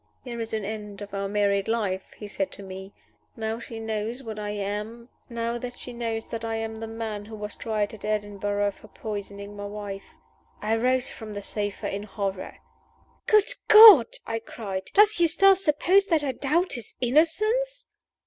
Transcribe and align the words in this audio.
'There 0.23 0.39
is 0.39 0.51
an 0.51 0.65
end 0.65 0.99
of 0.99 1.13
our 1.13 1.29
married 1.29 1.67
life,' 1.67 2.11
he 2.17 2.27
said 2.27 2.51
to 2.51 2.63
me, 2.63 2.91
'now 3.35 3.59
she 3.59 3.79
knows 3.79 4.17
that 4.21 4.39
I 4.39 4.49
am 4.49 5.07
the 5.29 6.87
man 6.89 7.25
who 7.25 7.35
was 7.35 7.55
tried 7.55 7.93
at 7.93 8.03
Edinburgh 8.03 8.71
for 8.71 8.87
poisoning 8.87 9.55
my 9.55 9.67
wife!"' 9.67 10.15
I 10.59 10.75
rose 10.77 11.11
from 11.11 11.33
the 11.33 11.41
sofa 11.43 11.93
in 11.93 12.01
horror. 12.01 12.57
"Good 13.27 13.51
God!" 13.67 14.07
I 14.25 14.39
cried, 14.39 14.89
"does 14.95 15.19
Eustace 15.19 15.63
suppose 15.65 16.05
that 16.07 16.23
I 16.23 16.31
doubt 16.31 16.73
his 16.73 16.95
innocence?" 16.99 17.85